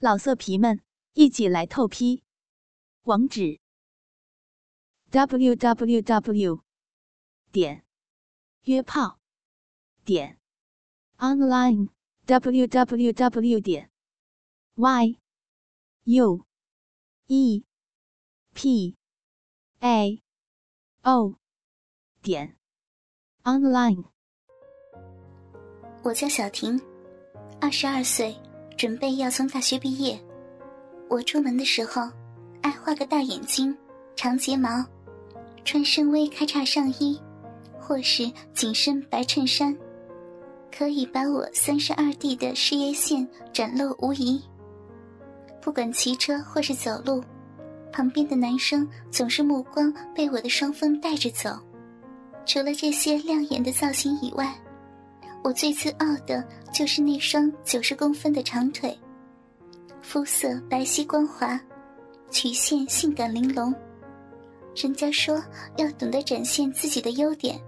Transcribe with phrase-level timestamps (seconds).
[0.00, 0.80] 老色皮们，
[1.14, 2.22] 一起来透批！
[3.02, 3.58] 网址
[5.10, 6.62] ：w w w
[7.50, 7.84] 点
[8.62, 9.18] 约炮
[10.04, 10.38] 点
[11.16, 11.88] online
[12.26, 13.90] w w w 点
[14.76, 15.18] y
[16.04, 16.46] u
[17.26, 17.64] e
[18.54, 18.96] p
[19.80, 20.22] a
[21.02, 21.34] o
[22.22, 22.56] 点
[23.42, 24.04] online。
[26.04, 26.80] 我叫小婷，
[27.60, 28.47] 二十二岁。
[28.78, 30.16] 准备要从大学毕业，
[31.08, 32.08] 我出门的时候
[32.62, 33.76] 爱画个大眼睛、
[34.14, 34.86] 长睫毛，
[35.64, 37.20] 穿深 V 开叉上衣，
[37.76, 39.76] 或是紧身白衬衫，
[40.70, 44.40] 可以把我三十二 D 的事业线展露无遗。
[45.60, 47.20] 不管骑车或是走路，
[47.92, 51.50] 旁边的男生总是目光被我的双峰带着走。
[52.46, 54.54] 除了这些亮眼的造型以外，
[55.42, 58.96] 我最自傲的就是那双九十公分的长腿，
[60.00, 61.60] 肤色白皙光滑，
[62.30, 63.74] 曲线性感玲珑。
[64.76, 65.42] 人家说
[65.76, 67.60] 要懂得展现自己的优点，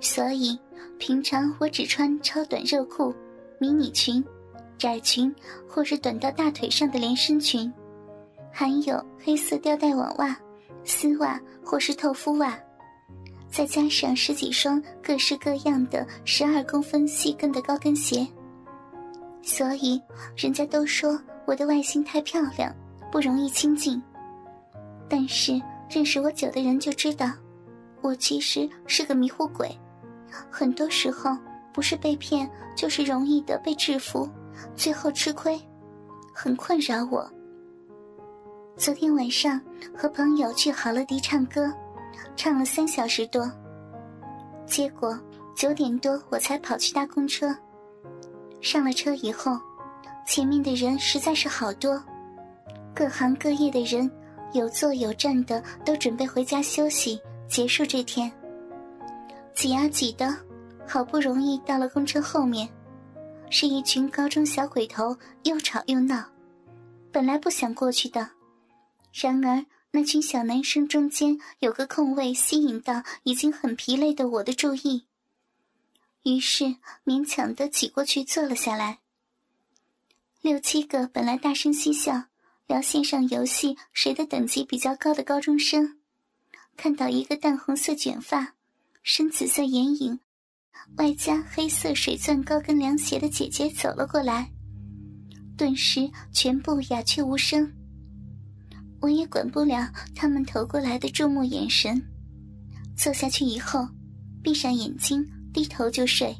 [0.00, 0.58] 所以
[0.98, 3.14] 平常我只穿超短热裤、
[3.58, 4.24] 迷你裙、
[4.78, 5.34] 窄裙，
[5.68, 7.70] 或是短到大腿上的连身裙，
[8.50, 10.34] 还有黑色吊带网袜、
[10.82, 12.58] 丝袜或是透肤袜。
[13.54, 18.26] 再加上十几双各式各样的十二公分细跟的高跟鞋，
[19.42, 20.02] 所以
[20.36, 22.74] 人家都说我的外形太漂亮，
[23.12, 24.02] 不容易亲近。
[25.08, 25.52] 但是
[25.88, 27.30] 认识我久的人就知道，
[28.02, 29.70] 我其实是个迷糊鬼，
[30.50, 31.30] 很多时候
[31.72, 34.28] 不是被骗，就是容易的被制服，
[34.74, 35.56] 最后吃亏，
[36.34, 37.24] 很困扰我。
[38.76, 39.60] 昨天晚上
[39.96, 41.72] 和朋友去好乐迪唱歌。
[42.36, 43.50] 唱了三小时多，
[44.66, 45.18] 结果
[45.56, 47.54] 九点多我才跑去搭公车。
[48.60, 49.58] 上了车以后，
[50.26, 52.02] 前面的人实在是好多，
[52.94, 54.10] 各行各业的人
[54.52, 58.30] 有坐有站的，都准备回家休息，结束这天。
[59.54, 60.34] 挤啊挤的，
[60.86, 62.68] 好不容易到了公车后面，
[63.50, 66.24] 是一群高中小鬼头，又吵又闹。
[67.12, 68.28] 本来不想过去的，
[69.12, 69.64] 然而。
[69.96, 75.04] 那群小男生中间有个空位，吸引到已经很疲累的我的注意，
[76.24, 76.74] 于是
[77.04, 78.98] 勉强的挤过去坐了下来。
[80.40, 82.24] 六七个本来大声嬉笑、
[82.66, 85.96] 聊线上游戏谁的等级比较高的高中生，
[86.76, 88.56] 看到一个淡红色卷发、
[89.04, 90.18] 深紫色眼影，
[90.96, 94.50] 外加黑色水钻高跟凉鞋的姐姐走了过来，
[95.56, 97.72] 顿时全部鸦雀无声。
[99.04, 102.02] 我也管不了他们投过来的注目眼神，
[102.96, 103.86] 坐下去以后，
[104.42, 105.22] 闭上眼睛，
[105.52, 106.34] 低头就睡。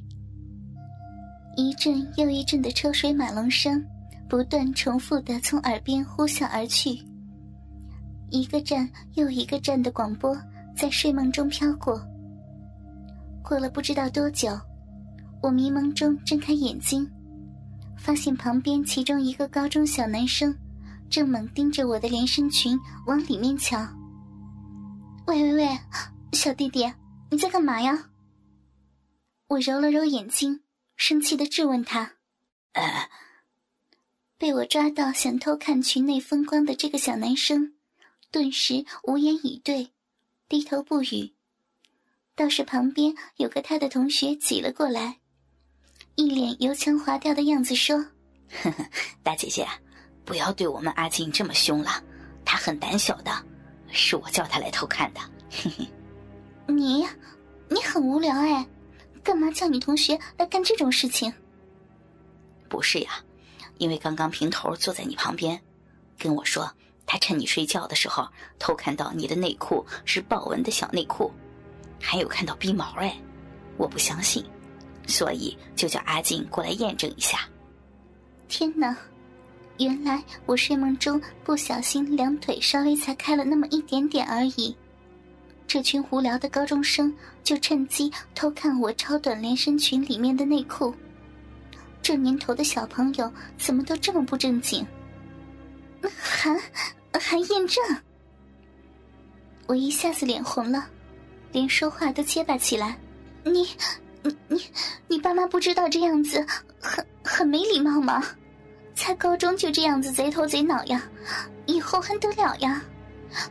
[1.59, 3.85] 一阵又一阵的车水马龙声
[4.31, 6.99] 不断重复的从耳边呼啸而去，
[8.31, 10.35] 一个站又一个站的广播
[10.75, 12.01] 在睡梦中飘过。
[13.43, 14.59] 过了不知道多久，
[15.43, 17.07] 我迷蒙中睁开眼睛，
[17.99, 20.57] 发现旁边其中一个高中小男生。
[21.15, 22.77] 正猛盯着我的连身裙
[23.07, 23.79] 往里面瞧。
[25.29, 25.79] 喂喂喂，
[26.33, 26.93] 小弟弟，
[27.31, 28.11] 你在干嘛呀？
[29.47, 30.65] 我揉了揉眼睛，
[30.97, 32.15] 生气的质问他。
[34.39, 37.75] 被我抓到想偷看裙内风光的这个小男生，
[38.33, 39.93] 顿时无言以对，
[40.49, 41.33] 低头不语。
[42.35, 45.21] 倒是旁边有个他的同学挤了过来，
[46.17, 48.05] 一脸油腔滑调的样子说
[48.65, 48.91] ：“呵呵，
[49.23, 49.65] 大姐姐。”
[50.25, 51.91] 不要对我们阿静这么凶了，
[52.45, 53.31] 她很胆小的，
[53.91, 55.21] 是我叫她来偷看的。
[55.51, 55.87] 嘿嘿，
[56.67, 57.07] 你，
[57.69, 58.67] 你很无聊哎，
[59.23, 61.33] 干嘛叫你同学来干这种事情？
[62.69, 63.23] 不是呀，
[63.79, 65.61] 因为刚刚平头坐在你旁边，
[66.19, 66.71] 跟我说
[67.07, 68.27] 他趁你睡觉的时候
[68.59, 71.31] 偷看到你的内裤是豹纹的小内裤，
[72.01, 73.15] 还有看到逼毛哎，
[73.77, 74.45] 我不相信，
[75.07, 77.41] 所以就叫阿静过来验证一下。
[78.49, 78.97] 天哪！
[79.79, 84.77] 原来我睡梦中不小心两腿稍微才开了那么一点点而已，
[85.67, 87.13] 这群无聊的高中生
[87.43, 90.95] 就趁机偷看我超短连身裙里面的内裤。
[92.01, 94.87] 这年头的小朋友怎么都这么不正经？
[96.17, 96.55] 还
[97.19, 97.83] 还验证？
[99.67, 100.87] 我一下子脸红了，
[101.51, 102.99] 连说话都结巴起来。
[103.43, 103.67] 你
[104.23, 104.65] 你你
[105.09, 106.47] 你爸妈不知道这样子
[106.79, 108.23] 很很没礼貌吗？
[108.95, 111.03] 才高中就这样子贼头贼脑呀，
[111.67, 112.83] 以后还得了呀？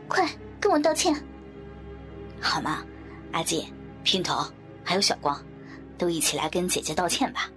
[0.08, 1.14] 快跟我道歉，
[2.40, 2.84] 好吗？
[3.32, 3.70] 阿锦、
[4.02, 4.50] 姘头
[4.82, 5.44] 还有小光，
[5.98, 7.50] 都一起来跟姐姐道歉吧。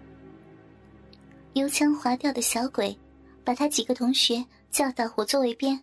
[1.54, 2.98] 油腔滑调的小鬼，
[3.44, 5.82] 把他几个同学叫到我座位边，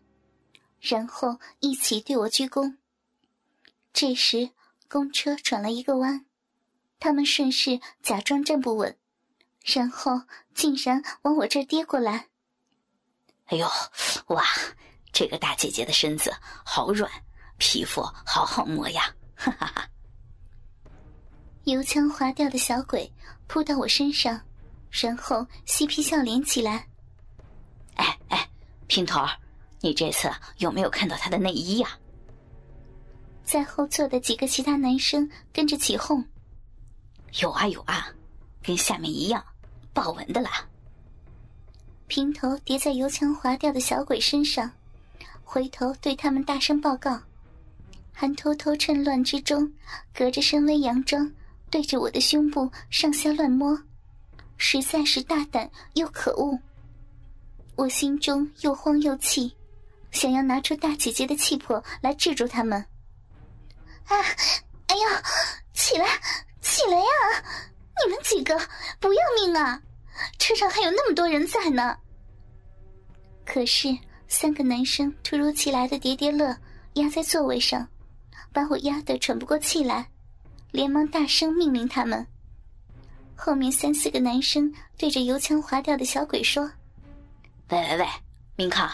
[0.81, 2.77] 然后一起对我鞠躬。
[3.93, 4.51] 这时，
[4.89, 6.27] 公车转了一个弯，
[7.01, 8.97] 他们顺势假装站不稳，
[9.65, 10.21] 然后
[10.55, 12.29] 竟然往我这儿跌过来。
[13.47, 13.67] 哎呦，
[14.27, 14.45] 哇，
[15.13, 16.31] 这个大姐姐的身子
[16.65, 17.11] 好软，
[17.57, 19.15] 皮肤好好摸呀！
[19.35, 19.89] 哈哈哈。
[21.65, 23.11] 油腔滑调的小鬼
[23.47, 24.39] 扑到我身上，
[24.91, 26.87] 然后嬉皮笑脸起来。
[27.95, 28.49] 哎哎，
[28.87, 29.27] 平头，
[29.81, 31.99] 你这次有没有看到他的内衣呀？
[33.45, 36.23] 在后座的几个其他男生跟着起哄
[37.41, 38.09] ：“有啊有啊，
[38.63, 39.45] 跟下面一样，
[39.94, 40.50] 豹纹的啦。”
[42.06, 44.70] 平头叠在油腔滑调的小鬼身上，
[45.43, 47.19] 回头对他们大声报告，
[48.12, 49.73] 还偷偷趁乱之中，
[50.12, 51.32] 隔着身微洋装，
[51.70, 53.81] 对着我的胸部上下乱摸，
[54.58, 56.58] 实在是大胆又可恶。
[57.75, 59.56] 我心中又慌又气，
[60.11, 62.79] 想要拿出大姐姐的气魄来制住他们。
[64.05, 64.14] 啊！
[64.88, 65.23] 哎呀，
[65.73, 66.06] 起来，
[66.61, 67.44] 起来呀！
[68.02, 68.58] 你们几个
[68.99, 69.81] 不要命啊！
[70.38, 71.96] 车上还有那么多人在呢。
[73.44, 73.96] 可是
[74.29, 76.56] 三个男生突如其来的叠叠乐
[76.94, 77.87] 压在座位上，
[78.52, 80.08] 把我压得喘不过气来，
[80.70, 82.26] 连忙大声命令他们。
[83.37, 86.70] 后面三四个男生对着油腔滑调的小鬼说
[87.69, 88.06] ：“喂喂喂，
[88.56, 88.91] 明康，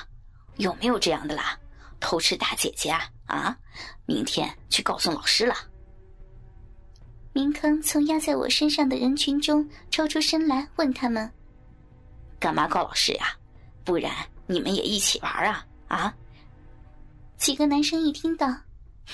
[0.56, 1.58] 有没有这样的啦？
[2.00, 3.10] 偷吃大姐姐啊？
[3.26, 3.56] 啊！
[4.06, 5.54] 明天去告诉老师了。”
[7.32, 11.30] 明康从压在我身上的人群中抽出身来，问他们
[12.40, 13.26] ：“干嘛告老师呀？
[13.84, 14.12] 不然
[14.46, 15.64] 你们也一起玩啊？
[15.86, 16.14] 啊？”
[17.38, 18.48] 几个男生一听到，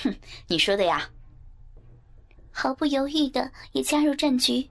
[0.01, 0.13] 哼，
[0.47, 1.07] 你说的呀，
[2.51, 4.67] 毫不犹豫的也加入战局，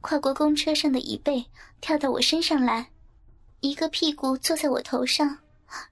[0.00, 1.44] 跨过公车上的椅背，
[1.80, 2.88] 跳到我身上来，
[3.60, 5.38] 一个屁股坐在我头上，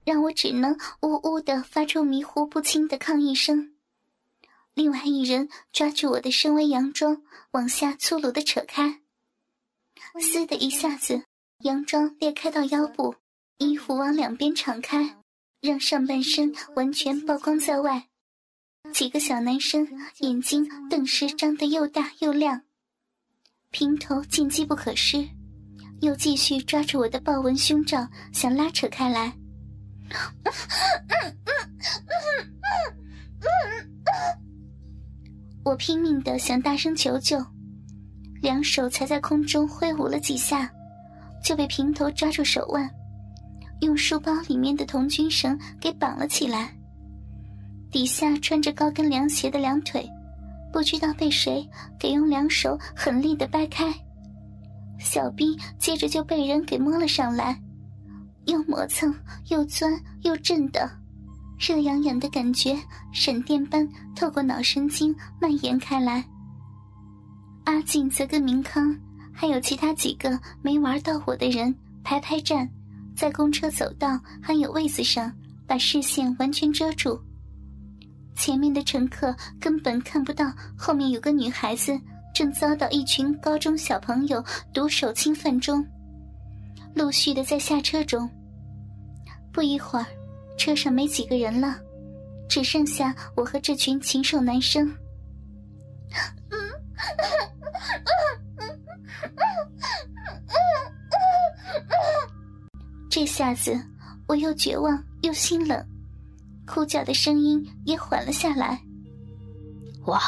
[0.04, 3.71] 让我只能呜呜的发出迷糊不清的抗议声。
[4.74, 9.00] 另外一人抓住我的深 V 洋装，往下粗鲁的扯开，
[10.18, 11.24] 嘶的一下子，
[11.58, 13.14] 洋装裂开到腰部，
[13.58, 15.18] 衣服往两边敞开，
[15.60, 18.08] 让上半身完全曝光在外。
[18.92, 19.86] 几个小男生
[20.18, 22.62] 眼睛顿时张得又大又亮，
[23.70, 25.28] 平头见机不可失，
[26.00, 29.36] 又继续抓住我的豹纹胸罩，想拉扯开来。
[35.64, 37.38] 我拼命的想大声求救，
[38.42, 40.68] 两手才在空中挥舞了几下，
[41.42, 42.90] 就被平头抓住手腕，
[43.80, 46.76] 用书包里面的童军绳给绑了起来。
[47.92, 50.04] 底下穿着高跟凉鞋的两腿，
[50.72, 51.68] 不知道被谁
[51.98, 53.94] 给用两手狠力的掰开，
[54.98, 57.56] 小兵接着就被人给摸了上来，
[58.46, 59.14] 又磨蹭
[59.48, 59.92] 又钻
[60.22, 61.01] 又震的。
[61.64, 62.76] 热痒痒的感觉，
[63.12, 66.24] 闪电般透过脑神经蔓延开来。
[67.66, 68.98] 阿静则跟明康
[69.32, 71.72] 还有其他几个没玩到我的人
[72.02, 72.68] 排排站，
[73.14, 75.32] 在公车走道还有位子上，
[75.64, 77.16] 把视线完全遮住。
[78.34, 81.96] 前面的乘客根本看不到后面有个女孩子
[82.34, 84.44] 正遭到一群高中小朋友
[84.74, 85.86] 毒手侵犯中，
[86.92, 88.28] 陆续的在下车中。
[89.52, 90.06] 不一会儿。
[90.62, 91.76] 车上没几个人了，
[92.48, 94.96] 只剩下我和这群禽兽男生。
[103.10, 103.76] 这下子
[104.28, 105.84] 我又绝望又心冷，
[106.64, 108.80] 哭叫的声音也缓了下来。
[110.04, 110.20] 哇，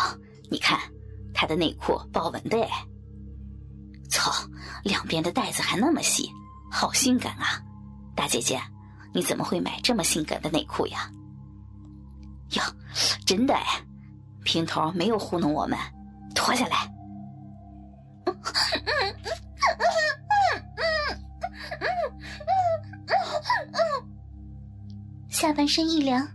[0.50, 0.76] 你看，
[1.32, 2.68] 他的内裤豹纹的哎！
[4.10, 4.32] 操，
[4.82, 6.28] 两边的带子还那么细，
[6.72, 7.62] 好性感啊，
[8.16, 8.60] 大姐姐。
[9.14, 11.08] 你怎么会买这么性感的内裤呀？
[12.50, 12.62] 哟，
[13.24, 13.62] 真的哎，
[14.42, 15.78] 平头没有糊弄我们，
[16.34, 16.92] 脱下来。
[25.28, 26.26] 下半身一凉，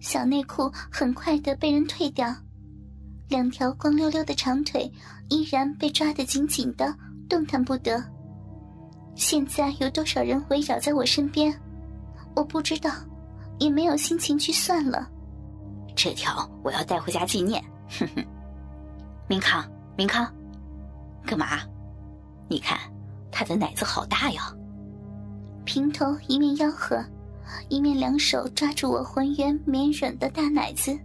[0.00, 2.34] 小内裤很快的被人退掉，
[3.28, 4.92] 两条光溜溜的长腿
[5.30, 6.94] 依然被抓得紧紧的，
[7.28, 8.02] 动弹不得。
[9.14, 11.58] 现在有多少人围绕在我身边？
[12.38, 12.88] 我不知道，
[13.58, 15.10] 也没有心情去算了。
[15.96, 17.60] 这条我要带回家纪念。
[17.88, 18.24] 哼哼，
[19.26, 20.32] 明康，明康，
[21.24, 21.58] 干嘛？
[22.48, 22.78] 你看
[23.32, 24.54] 他的奶子好大呀！
[25.64, 27.04] 平头一面吆喝，
[27.68, 30.96] 一面两手抓住我浑圆绵软的大奶子，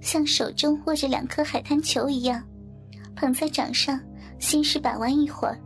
[0.00, 2.40] 像手中握着两颗海滩球一样，
[3.16, 4.00] 捧在掌上，
[4.38, 5.58] 先是把玩一会儿，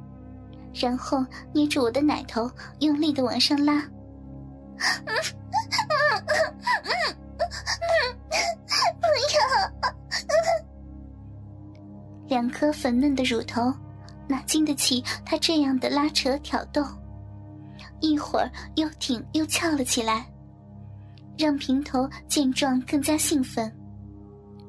[0.73, 3.85] 然后捏住我的奶头，用力的往上拉。
[9.01, 9.39] 不要！
[12.29, 13.73] 两颗粉嫩的乳头
[14.29, 16.85] 哪经得起他这样的拉扯挑逗？
[18.01, 20.25] 一会儿又挺又翘了起来，
[21.37, 23.73] 让平头见状更加兴奋。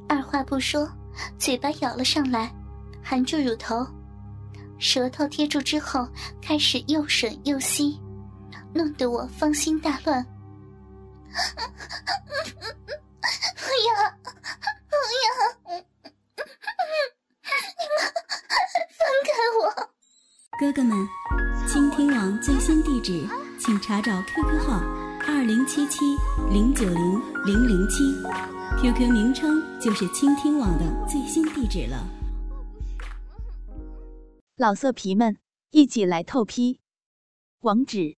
[0.07, 0.89] 二话不说，
[1.37, 2.51] 嘴巴咬了上来，
[3.03, 3.85] 含住乳头，
[4.79, 6.07] 舌头贴住之后，
[6.41, 7.99] 开始又吮又吸，
[8.73, 10.25] 弄得我芳心大乱。
[13.55, 13.89] 不要，
[14.89, 15.27] 不要！
[17.77, 17.97] 你们
[18.97, 19.61] 放开我！
[20.59, 21.07] 哥哥们，
[21.67, 23.27] 倾听网最新地址，
[23.59, 24.79] 请查找 QQ 号
[25.27, 26.17] 二零七七
[26.51, 28.13] 零九零零零七
[28.81, 32.05] ，QQ 名称就是倾听网的最新地址了。
[34.57, 35.37] 老色皮们，
[35.71, 36.81] 一起来透批！
[37.61, 38.17] 网址